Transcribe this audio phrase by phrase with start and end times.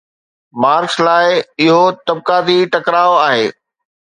[0.61, 1.29] Marx لاءِ
[1.65, 3.47] اهو طبقاتي ٽڪراءُ آهي.